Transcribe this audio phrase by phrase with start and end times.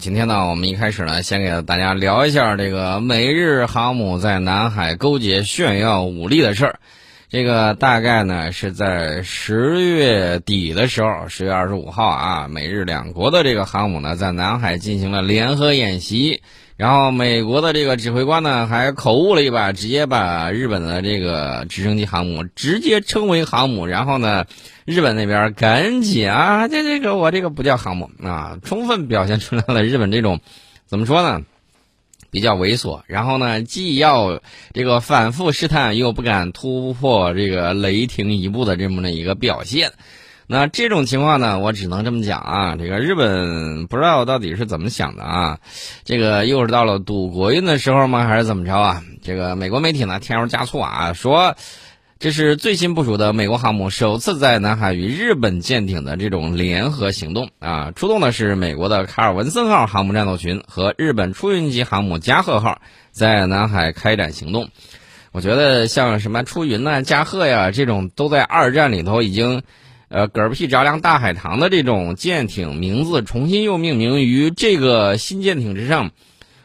[0.00, 6.80] 今天呢，我们一开始呢，先给大家聊一下这个美日航母在南海勾结炫耀武力的事儿。
[7.28, 16.42] 这个大概呢是在十月底的时候，十月二十五号啊，美日两国的这个航母呢在南海进行了联合演习。
[16.80, 23.84] 然后美国的这个指挥官呢还口误了一把，直接把日本的这个直升机航母直接称为航母。
[23.84, 24.46] 然后呢，
[24.86, 30.40] 日本那边赶紧啊，这这个我这个不叫航母啊，充分表现出来了日本这种
[30.86, 31.44] 怎么说呢，
[32.30, 33.02] 比较猥琐。
[33.06, 34.40] 然后呢，既要
[34.72, 39.92] 这个反复试探，又不敢突破这个雷霆一步的这么的一个表现。
[40.52, 45.60] 那这种情况呢，我只能这么讲啊，这个日本不知道到底是怎么想的啊，
[46.04, 49.00] 这个又是到了赌国运的时候吗，还是怎么着啊？
[49.22, 51.54] 这个美国媒体呢添油加醋啊，说
[52.18, 62.80] 这是最新部署的美国航母首次在南海与日本舰艇的这种联合行动啊，出动的是美国的卡尔文森号航母战斗群和日本出云级航母加贺号
[63.12, 64.68] 在南海开展行动。
[65.30, 69.62] 我觉得像什么出云呐、加贺呀这种，都在二战里头已经。
[70.10, 76.10] 呃，嗝屁着凉大海棠的这种舰艇名字重新又命名于这个新舰艇之上，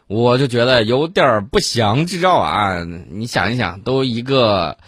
[0.07, 2.83] 我就觉得有点不祥之兆啊！
[3.11, 4.79] 你想一想，都一个，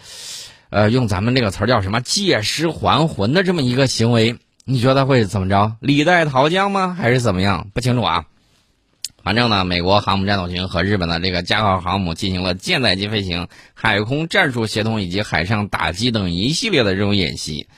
[0.70, 5.76] 呃，用咱们这个词儿叫什么“借尸还魂”的这么一个行为，你觉得会怎么着？
[5.78, 6.96] 李代桃僵吗？
[6.98, 7.68] 还是怎么样？
[7.72, 8.24] 不清楚啊。
[9.22, 17.68] 反正呢，美国航母战斗群和日本的这个加号航母进行了舰载机飞行、海空战术协同以及海上打击等一系列的这种演习。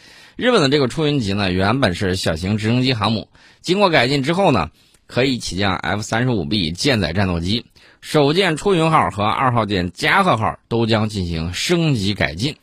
[0.40, 3.28] 日本的这个出云级呢，原本是小型直升机航母，
[3.60, 4.70] 经过改进之后呢，
[5.06, 7.66] 可以起降 F 三十五 B 舰载战斗机。
[8.00, 12.56] 首舰出云号和二号舰加贺号都将进行升级改进。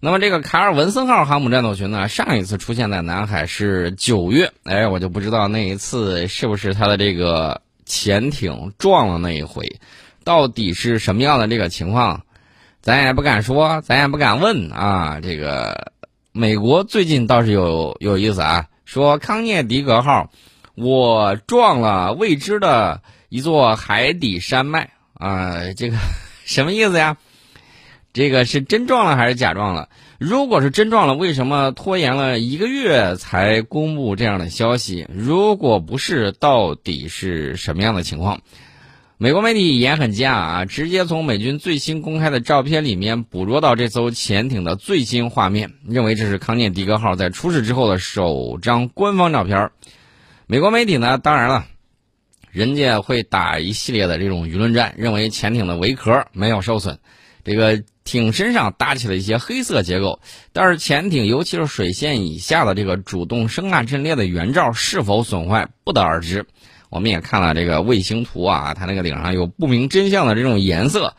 [0.00, 9.78] 那么这个卡尔文森号航母战斗群呢，上一次出现在南海是九月，哎，我就不知道那一次是不是它的这个潜艇撞了那一回，
[10.24, 12.24] 到底是什么样的这个情况，
[12.82, 15.92] 咱也不敢说，咱也不敢问啊，这个。
[16.36, 20.32] 美国最近倒是有有意思啊，说康涅狄格号，
[20.74, 25.96] 我撞了未知的一座海底山脉啊，这个
[26.44, 27.16] 什么意思呀？
[28.12, 29.88] 这个是真撞了还是假撞了？
[30.18, 35.06] 如果是真撞了，为什么拖延了一个月才公布这样的消息？
[35.14, 38.40] 如果不是，到底是什么样的情况？
[39.16, 49.70] 美国媒体也很惊讶啊，直接从美军最新公开的照片里面捕捉到这艘潜艇的最新画面，认为这是康涅狄格号在出事之后的首张官方照片。
[50.48, 51.64] 美国媒体呢，当然了，
[52.50, 56.98] 人家会打一系列的这种舆论战，认为潜艇的尾壳没有受损，
[57.44, 60.20] 这个艇身上搭起了一些黑色结构，
[60.52, 66.44] 但是潜艇尤其是水线以下的这个主动声呐阵列的原罩是否损坏，不得而知。
[66.94, 71.14] 我们也看了这个卫星图啊，它那个顶上有不明真相的这种颜色，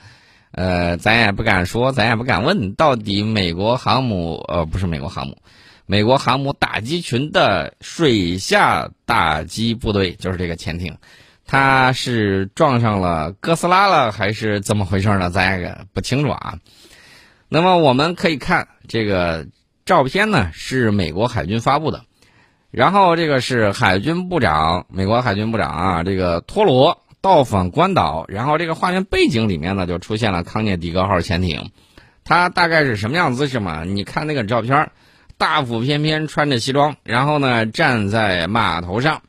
[0.51, 5.37] 呃，咱也不敢说，咱也不敢问，到底美国航母呃不是美国航母，
[5.85, 10.95] 美国航母打击群的水下打击部队就是这个潜艇，
[11.45, 15.29] 它是撞上了哥斯拉了还是怎么回事呢？
[15.29, 16.57] 咱也不清楚啊。
[17.49, 19.45] 那么我们可以看这个
[19.83, 22.05] 照片呢，是美国海军发布的。
[22.75, 31.71] 然后这个是海军部长，美国海军部长啊，这个托罗到访关岛，然后这个画面背景里面呢就出现了康涅狄格号潜艇，
[32.25, 33.85] 它大概是什么样姿势嘛？
[33.85, 34.91] 你看那个照片，
[35.37, 39.21] 大腹翩翩穿着西装，然后呢站在码头上，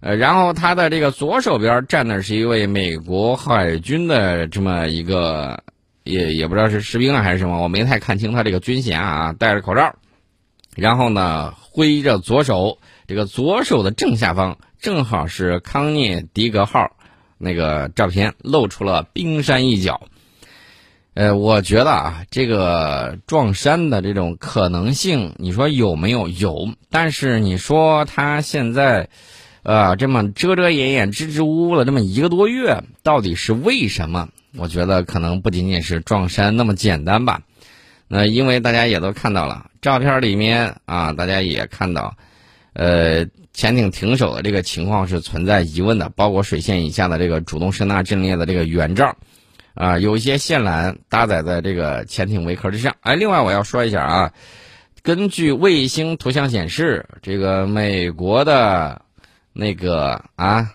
[0.00, 5.62] 呃，然后他的这个左手边站的是一位美国海军的这么一个，
[6.04, 9.94] 也也不知道是士兵啊还是什么，我没太看清他这个军衔啊，戴着口罩，
[10.80, 11.54] 然后呢。
[11.72, 16.96] 挥着左手，这个左手的正下方正好是康涅狄格号
[17.38, 20.00] 那个照片，露出了冰山一角。
[21.14, 26.26] 呃，我觉得啊，这个撞山的这种可能性，你说有没有？
[26.26, 26.70] 有。
[26.90, 29.08] 但是你说他现在，
[29.62, 34.28] 呃，这么遮遮掩掩、支支吾吾了这么一个多月，到底是为什么？
[34.56, 37.42] 我觉得可能不仅仅是撞山那么简单吧。
[38.12, 39.70] 那因为大家也都看到了。
[39.80, 42.12] 照片里面啊，大家也看到，
[42.72, 49.16] 呃，潜艇停手的这个情况是存在疑问的，包括水线以下的这个主动声呐阵列的这个原罩，
[49.74, 52.96] 啊，有一些线缆搭载在这个潜艇尾壳之上。
[53.02, 54.32] 哎，另外我要说一下啊，
[55.02, 59.02] 根据卫星图像显示，这个美国的
[59.52, 60.68] 那个啊，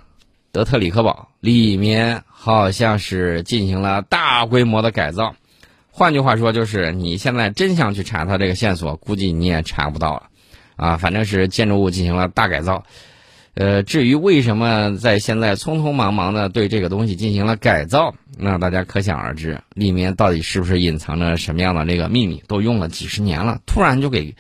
[0.53, 5.35] 德特里克堡里面好像是进行了大规模的改造。
[5.97, 10.23] 换句话说，就是你现在真想去查它这个线索，估计你也查不到了，
[10.75, 12.83] 啊，反正是建筑物进行了大改造，
[13.53, 22.43] 呃，至于为什么在现在匆匆忙忙的对这个东西进行了改造，那大家可想而知，里面到底是不是隐藏着什么样的这个秘密？
[22.45, 24.35] 都用了几十年了，突然就给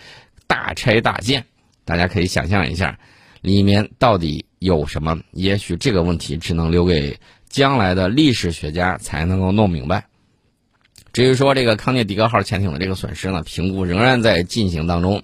[0.47, 1.45] 大拆大建，
[1.85, 2.99] 大家可以想象一下，
[3.39, 5.17] 里面到底有什么？
[5.31, 7.17] 也许这个问题只能留给
[7.47, 10.03] 将来的历史学家才能够弄明白。
[11.15, 15.23] 至于说这个康涅狄格号潜艇的这个损失呢，评估仍然在进行当中。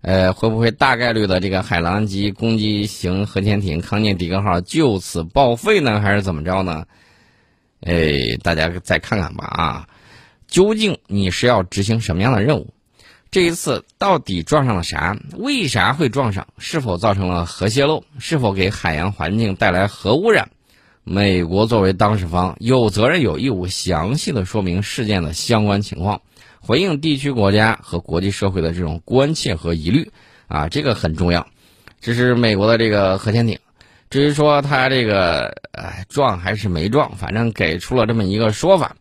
[0.00, 6.84] 呃，会不会大概率的这个海狼级攻击型核潜艇康涅狄格号就此报废呢，还是怎么着呢？
[7.82, 9.88] 哎，大家再看看吧啊！
[10.48, 12.74] 究竟你是要执行什么样的任务？
[13.30, 15.16] 这一次到底撞上了啥？
[15.36, 16.48] 为啥会撞上？
[16.58, 18.02] 是否造成了核泄漏？
[18.18, 20.50] 是否给海洋环境带来核污染？
[21.10, 26.20] 美国作为当事方，有责任有义务详细的说明事件的相关情况。
[26.60, 30.12] 回应地区国家和国际社会的这种关切和疑虑，
[30.48, 31.46] 啊，这个很重要。
[31.98, 33.58] 这是美国的这个核潜艇。
[34.10, 38.94] 至于说它这个呃撞还是没撞，反正给出了这么一个说法。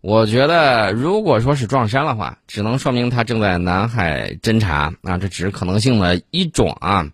[0.00, 7.06] 我觉得，如果说是撞山的话，只能说明它正在南海侦察，啊，这只是可能性的一种啊。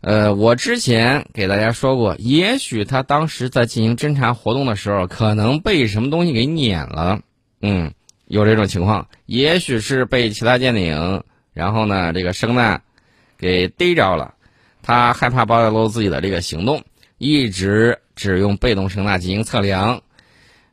[0.00, 7.20] 呃，我之前给大家说过，也许他当时在进行侦查活动的时候，可能被什么东西给碾了，
[7.60, 7.92] 嗯。
[8.30, 11.22] 有这种情况，也许是被其他舰艇，
[11.54, 12.82] 然后呢，这个声呐
[13.38, 14.34] 给逮着了，
[14.82, 16.84] 他害怕暴露自己的这个行动，
[17.16, 20.02] 一直只用被动声呐进行测量。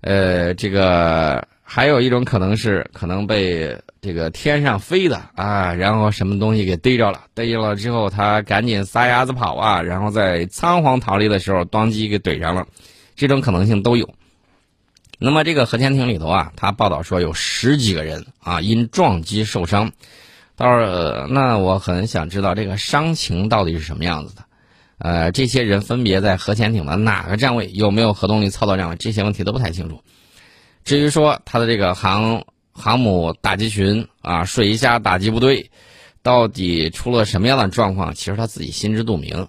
[0.02, 12.68] 呃，这个还有一种可能是可能被这个天上飞的啊，然后什么东西给逮着了，逮着了之后他赶紧撒丫子跑啊，然后在仓皇逃离的时候当机给怼上了，
[13.16, 14.08] 这种可能性都有。
[15.18, 19.92] 那么这个核潜艇里头啊，他报道说有十几个人啊因撞击受伤，
[20.56, 24.44] 到时候那我很想知道这个伤情到底是什么样子的，
[25.00, 30.00] 呃，这些人分别在核潜艇的哪个站位，有没有核动力操作站位，这些问题都不太清楚。
[30.86, 35.70] 至于说他的这个航航母打击群啊，水下打击部队
[36.24, 39.48] 到底出了什么样的状况，其实他自己心知肚明。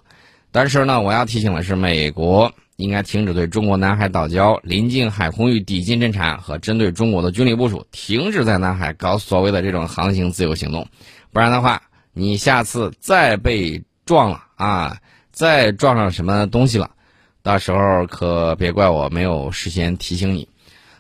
[0.50, 2.52] 但是呢，我要提醒的是，美国。
[2.76, 10.86] 应该停止对中国南海岛礁临近海空域抵近侦察和针对中国的军力部署，停止在南海搞所谓的这种航行自由行动，
[11.32, 11.80] 不然的话，
[12.12, 14.98] 你下次再被撞了啊，
[15.32, 16.90] 再撞上什么东西了，
[17.42, 20.46] 到时候可别怪我没有事先提醒你。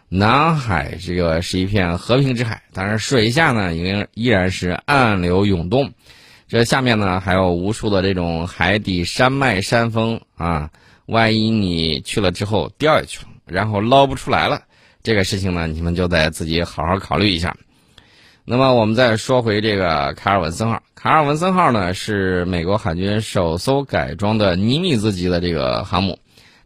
[0.08, 5.92] 南海这个是一片和平之海，但是水下呢，已经依然是暗流涌动，
[6.48, 10.70] 这下面呢还有无数的这种海底山脉山峰啊。
[11.06, 14.62] 万一你去了之后掉下去了，然后捞不出来了，
[15.04, 17.56] 这个事情呢，你们就得自己好好考虑一下。
[18.44, 26.18] 那么我们再说回这个卡尔文森号，卡尔文森号呢是美国海军首艘改装的尼米兹级的这个航母，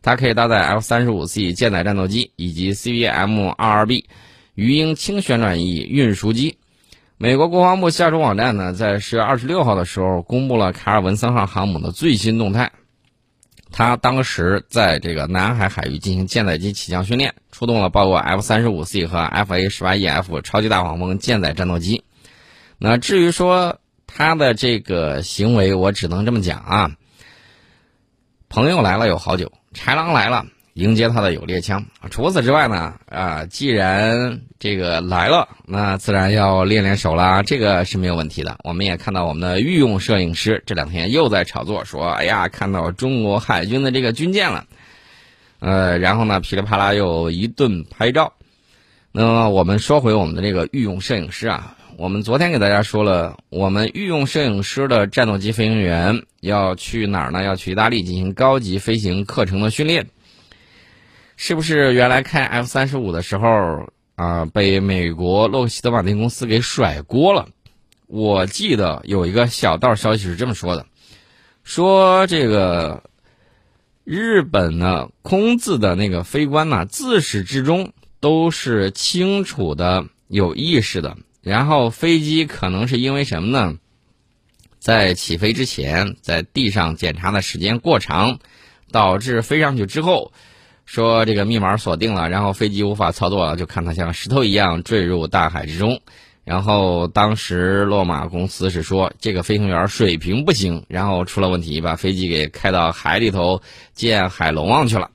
[0.02, 4.08] 它可以搭载 F 三十五 C 舰载战斗机以及 CVM 二二 B
[4.54, 6.58] 鱼鹰轻旋转翼运输机。
[7.18, 12.72] 美国国防部下属网站呢，在十月二十六号的时候公布了卡尔文森号航母的最新动态。
[13.72, 22.02] 他当时在这个南海海域进行舰载机起降训练，出动了包括 F 三十五 C 和 FA 十八 EF 超级大黄蜂舰载战斗机。
[22.78, 26.90] 那至于说他的这个行为，我只能这么讲啊：
[28.48, 30.46] 朋友来了有好酒，豺狼来了。
[30.74, 31.84] 迎接他的有猎枪。
[32.10, 38.56] 除此之外呢，啊，既然这个来了，那自然要练练手啦，这个是没有问题的。
[38.62, 44.64] 我们也看到我们的御用摄影师这两天又在炒作，说，哎呀，看到中国海军的这个军舰了，
[45.58, 48.32] 呃，然后呢，噼里啪啦又一顿拍照。
[49.12, 57.42] 那么我们说回我们的这个御用摄影师啊，我们昨天给大家说了，我们御用摄影师的战斗机飞行员要去哪儿呢？
[57.42, 60.08] 要去意大利进行高级飞行课程的训练。
[61.36, 67.46] 是不是原来开 F 三十五的时候啊，被美国洛克希德马丁公司给甩锅了？
[68.06, 70.86] 我记得有一个小道消息是这么说的：
[71.64, 73.02] 说这个
[74.04, 81.18] 日本呢空自的那个飞官呢，自始至终都是清楚的、有意识的。
[81.42, 83.78] 然后飞机可能是因为什么呢？
[84.78, 88.38] 在起飞之前，在地上检查的时间过长，
[88.90, 90.32] 导致飞上去之后。
[90.86, 96.00] 说这个密码锁定了，然后飞机无法操作了，就看它像石头一样坠入大海之中。
[96.42, 103.62] 然后当时洛马公司是说这个飞行员水平不行，然后出了问题，把飞机给开到海里头
[103.94, 105.12] 见海龙王去了。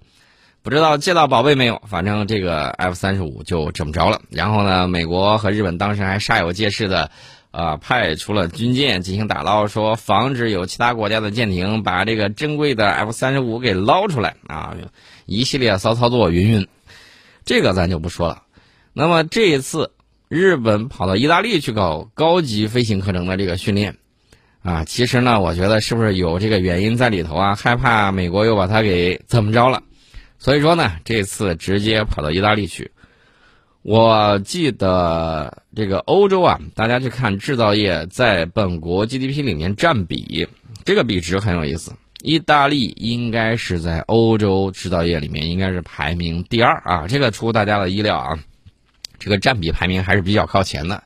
[0.65, 1.79] 不知道借到宝贝没有？
[1.88, 4.19] 反正这个 F 三十五就这么着了。
[4.31, 7.12] 然后呢，美国和日本当时还煞有介事的，
[7.51, 14.75] 啊，派出了军舰进行打捞，说防止有其他国家的舰艇把这个珍贵的 F 三十五给捞出来啊，
[15.27, 16.67] 一系列骚操作云云，
[17.45, 18.41] 这个咱就不说了。
[18.91, 19.91] 那么这一次，
[20.29, 23.98] 日本跑到意大利去搞高级飞行课程的这个训练，
[24.63, 27.53] 啊，其实呢，我觉得是不是有这个原因在里头啊？
[27.53, 29.84] 害怕美国又把它给怎么着了？
[30.46, 32.92] 所以说呢，这次直接跑到意大利去。
[33.82, 40.48] 我记得这个欧洲啊，大家去看制造业在本国 GDP 里面占比，
[40.84, 41.94] 这个比值很有意思。
[42.22, 48.38] 意大利应该是在欧洲制造业里面应该是排名第二啊，这个出大家的意料啊，
[49.18, 51.02] 这个占比排名还是比较靠前的。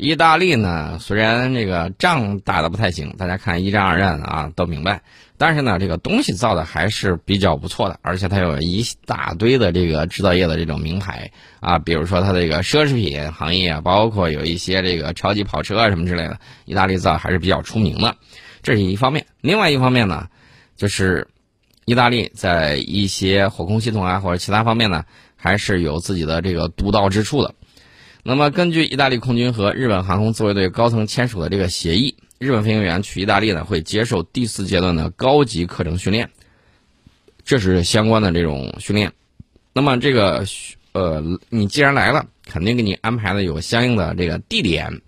[0.00, 5.02] 意大利呢，虽然这个仗打的不太行，大家看一战、二战啊都明白。
[5.36, 11.30] 但是呢，这个东西造的还是比较不错的，而且它有一大堆的这个制造业的这种名牌
[11.60, 18.16] 啊，比如说它的这个奢侈品行业啊，包括有一些这个超级跑车啊什么之类的，意大利造还是比较出名的。
[18.62, 20.28] 这是一方面，另外一方面呢，
[20.76, 21.28] 就是
[21.84, 25.04] 意大利在一些火控系统啊或者其他方面呢，
[25.36, 27.54] 还是有自己的这个独到之处的。
[28.22, 36.30] 那么，根据意大利空军和日本航空自卫队高层签署的这个协议，日本飞行员去意大利呢，会接受第四阶段的高级课程训练，
[37.44, 39.12] 这是相关的这种训练。
[39.72, 40.44] 那么，这个
[40.92, 45.00] 呃，你既然来了，肯定给你安排的有相应的这个地点，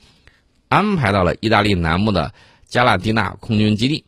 [0.69, 2.33] 安排到了意大利南部的
[2.67, 4.05] 加拉蒂纳空军基地。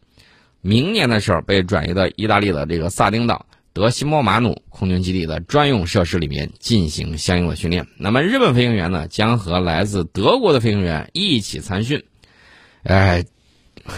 [0.62, 3.44] 明年的时候，被转移到意大利的这个萨丁岛。
[3.74, 7.88] 德西莫马努空军基地的专用设施里面进行相应的训练。
[7.98, 12.04] 那么日本飞行员呢，将和来自德国的飞行员一起参训。
[12.84, 13.24] 哎，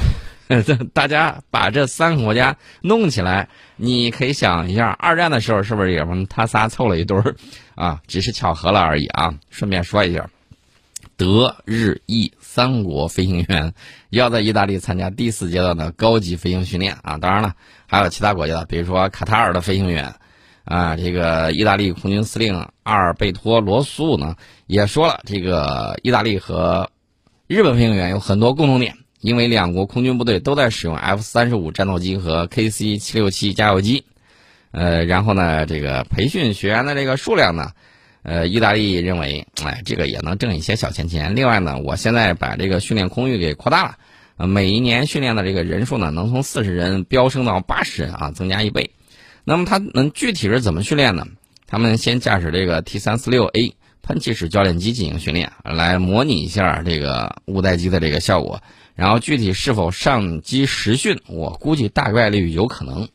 [0.94, 7.36] 大家把这三个国家弄起来，你可以想一下，二战的时候是不是也他仨凑了一堆儿
[7.74, 8.00] 啊？
[8.06, 9.34] 只是巧合了而已啊。
[9.50, 10.30] 顺便说一下。
[11.16, 13.72] 德日意三国飞行员
[14.10, 17.16] 要在意大利参加第四阶段的高级飞行训练啊！
[17.16, 17.54] 当然了，
[17.86, 20.14] 还有其他国家，比如说卡塔尔的飞行员
[20.64, 26.90] 啊，这个意大利空军司令阿尔贝托罗素呢也说了，这个意大利和
[27.46, 34.04] 日本飞行员有很多共同点，因为两国空军部队都在使用 F 三十五战斗机和 KC 七六七加油机，
[34.70, 37.72] 呃，然后呢，这个培训学员的这个数量呢。
[38.28, 41.36] 呃，意大利认为，哎，这个也能挣一些小钱钱。
[41.36, 43.98] 另外呢，我现在把这个训练空域给扩大了，
[44.36, 48.90] 呃，每一年训练的这个人数呢，能从四十人飙升到八十人啊，增加一倍。
[49.44, 51.24] 那么他们具体是怎么训练呢？
[51.68, 58.60] 他们先驾驶这个 T 三四六 A 喷气式教练机进行训练，来模拟一下这个五代机的这个效果。
[58.96, 63.08] 然后具体是否上机实训，我估计大概率有可能。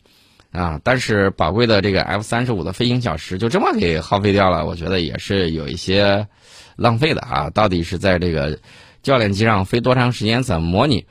[0.51, 6.27] 啊，但是宝贵的这个 F 三十五的飞行小时就这么给耗费掉了，我觉得也是有一些
[6.75, 7.50] 浪费的啊。
[7.51, 8.60] 到底是在这个
[9.01, 11.05] 教练机上飞多长时间，怎么模拟，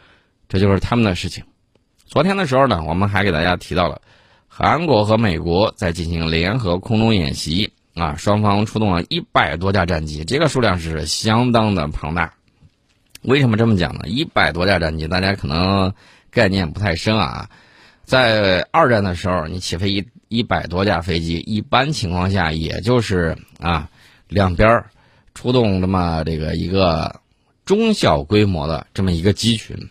[0.47, 1.43] 这就是他们的事情。
[2.05, 4.03] 昨天的时候呢，我们还给大家提到了
[4.47, 12.35] 韩国和美国在进行联合空中演习啊，双方出动了一百多架战机，这个数量是相当的庞大。
[13.23, 14.03] 为什么这么讲呢？
[14.07, 15.95] 一百多架战机，大家可能
[16.31, 17.49] 概念不太深啊。
[18.11, 23.89] 在二战的时候，你起飞一一百多架飞机，一般情况下也就是啊，
[24.27, 24.87] 两边
[25.33, 27.21] 出动这么这个一个
[27.65, 29.91] 中小规模的这么一个机群。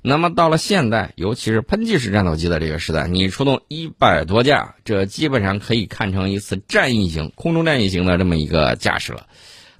[0.00, 9.26] 那么到了现代，尤其是喷气式战斗机的这个时代，你出动一百多架，这基本上可以看成一次战役型、空中战役型的这么一个架势了。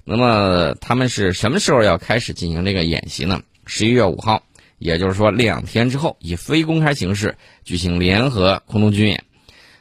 [0.03, 3.43] 那么他们是什么时候要开始进行这个演习呢？
[3.65, 4.43] 十一月五号。
[4.77, 9.23] 也就是说，两天之后以非公开形式举行联合空中军演。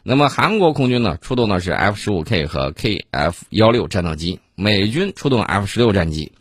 [0.03, 6.33] 那么，韩国空军呢出动的是 F 十五 K 和 KF 幺六战斗机，美军出动 F 十六战机。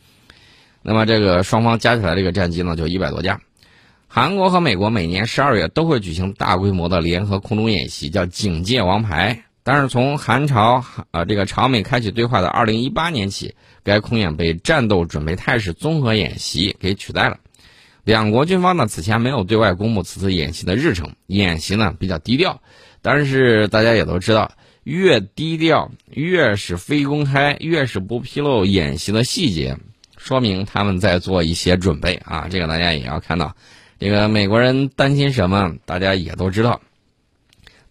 [0.84, 3.42] 那么，这个双方加起来这个战机呢就一百多架。
[4.08, 9.44] 韩国和美国每年十二月都会举行大规模的联合空中演习，叫“警戒王牌”。
[9.64, 17.40] 但是从韩朝啊这个朝美开启对话的二零一八年起，该空演被战斗准备态势综合演习给取代了。
[18.06, 22.62] 两国军方呢此前没有对外公布此次演习的日程，演习呢比较低调。
[23.02, 24.52] 但是大家也都知道，
[24.84, 29.78] 越低调越是非公开，越是不披露演习的细节，
[30.18, 32.48] 说明他们在做一些准备啊。
[32.50, 33.56] 这个大家也要看到，
[34.00, 36.82] 这个美国人担心什么，大家也都知道，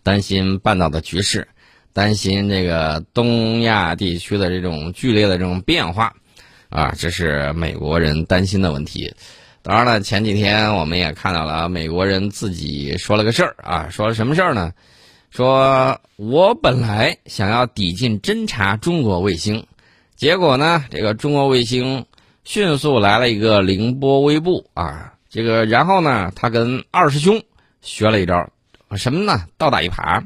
[0.03, 1.49] 担心半岛的局势，
[1.93, 6.15] 担心这个东亚地区的这种剧烈的这种变化，
[6.69, 9.13] 啊，这是美国人担心的问题。
[9.67, 14.71] 当然了，前几天我们也看到了美国人自己说了个事儿啊，说什么事儿呢？
[15.31, 19.67] 说我本来想要抵近侦察中国卫星，
[20.17, 22.05] 结果呢，这个中国卫星
[22.45, 27.43] 迅速来了一个凌波微步啊，这个然后呢，他跟二师兄
[27.81, 28.47] 学了一招，
[28.99, 29.47] 什么呢？
[29.57, 30.23] 倒打一耙，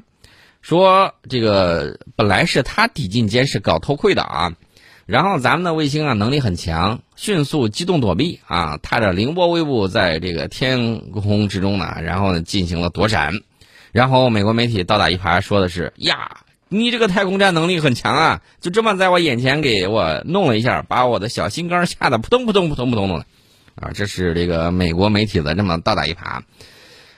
[0.62, 4.52] 说这个本来是他抵近监视搞偷窥的啊，
[5.08, 13.32] 然后咱们的卫星啊能力很强，迅速机动躲避啊，踏着凌波微步在这个天空之中呢，然后呢进行了躲闪，
[13.90, 16.42] 然后美国媒体倒打一耙说的是呀。
[16.68, 18.42] 你这个太空站能力很强啊！
[18.60, 23.24] 就这么在我眼前给我弄了一下，把我的小心肝吓得扑通扑通扑通扑通的，
[23.76, 23.90] 啊！
[23.94, 26.42] 这是这个美国媒体的这么倒打一耙。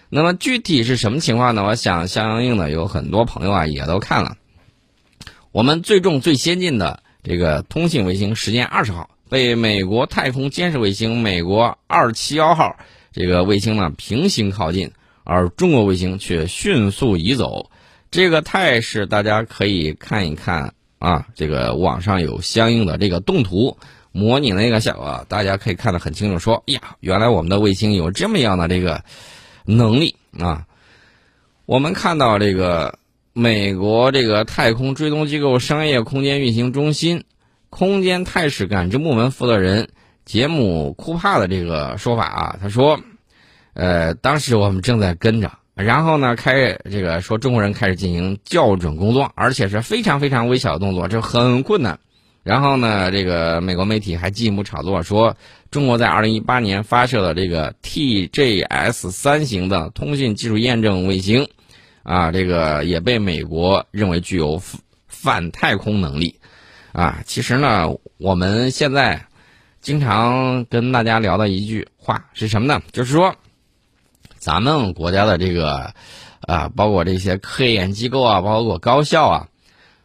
[0.08, 1.64] 那么具体是什么情况呢？
[1.64, 4.36] 我想相应的有很多朋友啊也都看了。
[5.50, 12.76] 我们最重最先进的这个通信卫星，时间二十号被美国太空监视卫星美国二七幺号
[13.12, 14.92] 这个卫星呢平行靠近，
[15.24, 17.70] 而中国卫星却迅速移走。
[18.10, 23.76] 这个态势大家可以看一看啊，这个网上有相应的这个动图
[24.12, 26.38] 模拟那个效果，大家可以看得很清楚。
[26.38, 29.04] 说呀，原来我们的卫星有这么样的这个
[29.64, 30.66] 能力啊！
[31.66, 32.98] 我们看到这个
[33.40, 37.24] 美国这个太空追踪机构商业空间运行中心
[37.70, 39.88] 空间态势感知部门负责人
[40.26, 43.00] 杰姆库帕的这个说法啊，他说，
[43.72, 45.50] 呃，当时我们正在跟着。
[45.74, 51.98] 然后呢，开这个说中国人开始进行校准工作，而且是非常非常微小的动作，这很困难。
[52.42, 55.34] 然后呢，这个美国媒体还进一步炒作说，
[55.70, 61.48] 中国在2018年发射了这个 TJS 三型的通信技术验证卫星，
[62.02, 64.60] 啊，这个也被美国认为具有
[65.06, 66.38] 反太空能力。
[66.92, 67.88] 啊，其实呢，
[68.18, 69.24] 我们现在
[69.80, 72.82] 经常跟大家聊的一句话是什么呢？
[72.92, 73.34] 就是说。
[74.38, 75.92] 咱们国家的这个，
[76.40, 79.48] 啊，包括这些科研机构啊，包括高校啊，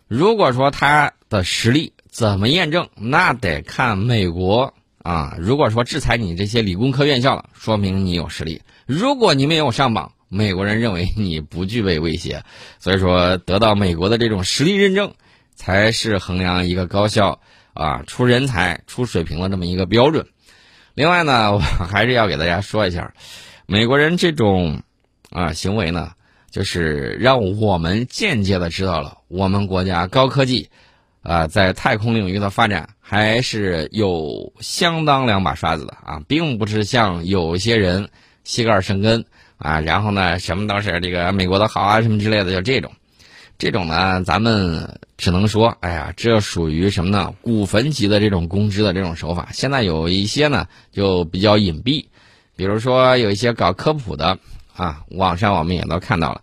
[0.10, 4.74] 如果说他的实力怎么验证，那得看美国
[5.04, 5.38] 啊。
[5.40, 12.44] 如果说制裁你这些理工科院校了，说明你有实力；如果你没有上榜，美国人认为你不具备威胁。
[12.80, 15.14] 所以说，得到美国的这种实力认证，
[15.56, 17.40] 才是衡量一个高校
[17.74, 20.26] 啊出人才、出水平的这么一个标准。
[20.94, 23.14] 另外呢， 我还是要给大家说一下。
[23.66, 24.82] 美国人这种
[25.32, 26.12] 啊行为呢，
[26.52, 30.70] 就是让我们间接的知道了我们国家高科技
[31.22, 38.08] 啊在太空领域的发展还是有相当两把刷子的啊，并不是像有些人
[38.44, 39.26] 膝盖生根
[39.58, 42.92] 啊，然后呢什么都是这个美国的好啊什么之类的，就这种，
[43.58, 47.34] 这种呢咱们只能说，哎呀，这属于什么呢？
[47.42, 52.06] 古坟级的这种公知的这种手法，现在有一些呢就比较隐蔽。
[52.58, 54.38] 比如说有一些搞科普的
[54.76, 56.42] 啊，网上我们也都看到了，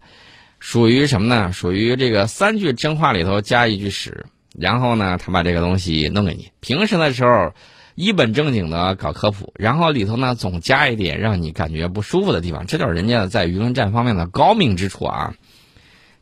[0.59, 1.53] 属于什么呢？
[1.53, 4.27] 属于这个三句真话里头加一句屎，
[4.59, 6.51] 然后呢，他把这个东西弄给你。
[6.61, 7.55] 平时的时候
[7.95, 15.35] 一本正经的搞科普，然后里头呢总加一点让你感觉不舒服的地方，这就是人家在舆论战方面的高明之处啊。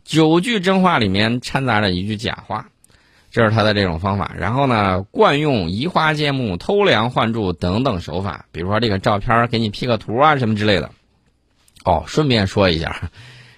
[0.05, 2.69] 九句真话里面掺杂着一句假话。
[3.33, 10.91] 这是他的这种方法，然后呢，惯用移花接木、偷梁换柱等等手法，比如说这个照片给你 P 个图啊什么之类的。
[11.85, 13.09] 哦，顺便说一下，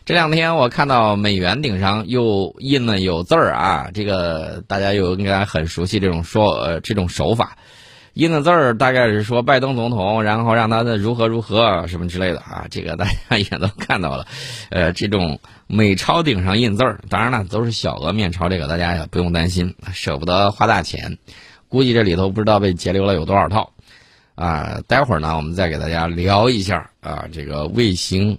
[0.04, 7.56] 这两天我看到美元顶上又印了有字儿啊，这个大家又应该很熟悉这种说呃这种手法。
[8.14, 14.26] 印的字儿大概是说拜登总统，然后让他的如何如何什么之类的啊，这个大家也都看到了。
[14.68, 21.16] 呃，这种美钞顶上印字儿，当然了，都是小额面钞，这个大家也不用担心，舍不得花大钱。
[21.68, 23.72] 估计这里头不知道被截留了有多少套。
[24.34, 28.38] 啊，待会儿呢，我们再给大家聊一下啊，这个卫星，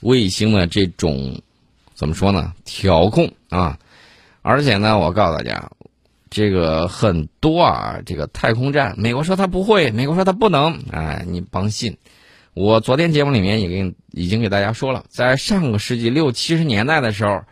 [0.00, 1.42] 卫星的这种
[1.94, 2.54] 怎么说呢？
[2.64, 3.78] 调控啊，
[4.40, 5.70] 而且呢，我告诉大家。
[6.28, 11.96] 这个很多啊，这个太空站，美国说他不会，美国说他不能，哎，你甭信。
[12.52, 17.42] 我昨天节目里面也给已经给大家说了，在上个世纪六七十年代的时候，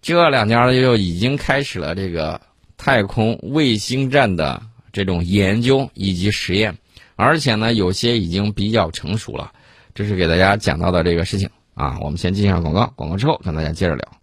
[0.00, 2.40] 这两家就已经开始了这个
[2.76, 4.62] 太空卫星站的
[4.92, 6.78] 这种研究以及实验，
[7.16, 9.52] 而且呢，有些已经比较成熟了。
[9.94, 11.98] 这是给大家讲到的这个事情啊。
[12.00, 14.16] 我们先进一下广告，广告之后跟大家接着聊。